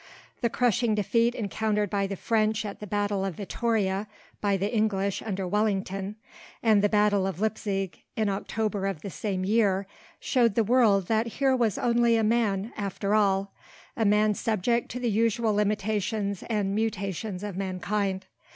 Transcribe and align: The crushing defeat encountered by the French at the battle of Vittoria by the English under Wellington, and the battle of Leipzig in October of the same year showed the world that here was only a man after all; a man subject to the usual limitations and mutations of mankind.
The 0.41 0.49
crushing 0.49 0.95
defeat 0.95 1.35
encountered 1.35 1.91
by 1.91 2.07
the 2.07 2.15
French 2.15 2.65
at 2.65 2.79
the 2.79 2.87
battle 2.87 3.23
of 3.23 3.35
Vittoria 3.35 4.07
by 4.41 4.57
the 4.57 4.73
English 4.75 5.21
under 5.21 5.47
Wellington, 5.47 6.15
and 6.63 6.81
the 6.81 6.89
battle 6.89 7.27
of 7.27 7.39
Leipzig 7.39 8.01
in 8.15 8.27
October 8.27 8.87
of 8.87 9.03
the 9.03 9.11
same 9.11 9.45
year 9.45 9.85
showed 10.19 10.55
the 10.55 10.63
world 10.63 11.05
that 11.05 11.27
here 11.37 11.55
was 11.55 11.77
only 11.77 12.17
a 12.17 12.23
man 12.23 12.73
after 12.75 13.13
all; 13.13 13.51
a 13.95 14.03
man 14.03 14.33
subject 14.33 14.89
to 14.89 14.99
the 14.99 15.11
usual 15.11 15.53
limitations 15.53 16.41
and 16.49 16.73
mutations 16.73 17.43
of 17.43 17.55
mankind. 17.55 18.25